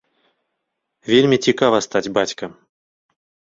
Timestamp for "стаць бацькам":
1.89-2.51